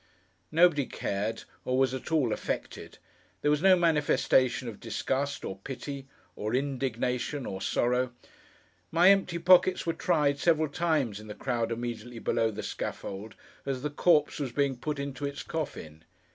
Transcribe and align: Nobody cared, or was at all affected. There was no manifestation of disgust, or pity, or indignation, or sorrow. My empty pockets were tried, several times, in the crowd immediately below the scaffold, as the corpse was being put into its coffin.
Nobody 0.51 0.87
cared, 0.87 1.43
or 1.63 1.77
was 1.77 1.93
at 1.93 2.11
all 2.11 2.33
affected. 2.33 2.97
There 3.43 3.51
was 3.51 3.61
no 3.61 3.75
manifestation 3.75 4.67
of 4.67 4.79
disgust, 4.79 5.45
or 5.45 5.59
pity, 5.59 6.07
or 6.35 6.55
indignation, 6.55 7.45
or 7.45 7.61
sorrow. 7.61 8.11
My 8.89 9.11
empty 9.11 9.37
pockets 9.37 9.85
were 9.85 9.93
tried, 9.93 10.39
several 10.39 10.69
times, 10.69 11.19
in 11.19 11.27
the 11.27 11.35
crowd 11.35 11.71
immediately 11.71 12.17
below 12.17 12.49
the 12.49 12.63
scaffold, 12.63 13.35
as 13.63 13.83
the 13.83 13.91
corpse 13.91 14.39
was 14.39 14.51
being 14.51 14.75
put 14.75 14.97
into 14.97 15.23
its 15.23 15.43
coffin. 15.43 16.03